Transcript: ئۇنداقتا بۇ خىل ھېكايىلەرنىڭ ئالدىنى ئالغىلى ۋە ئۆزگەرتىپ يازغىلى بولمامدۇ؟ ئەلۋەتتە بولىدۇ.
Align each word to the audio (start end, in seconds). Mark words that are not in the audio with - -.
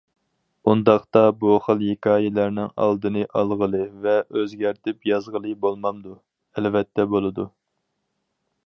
ئۇنداقتا 0.69 1.21
بۇ 1.43 1.57
خىل 1.65 1.83
ھېكايىلەرنىڭ 1.89 2.71
ئالدىنى 2.85 3.27
ئالغىلى 3.41 3.83
ۋە 4.07 4.17
ئۆزگەرتىپ 4.41 5.09
يازغىلى 5.13 5.55
بولمامدۇ؟ 5.67 6.19
ئەلۋەتتە 6.57 7.09
بولىدۇ. 7.15 7.49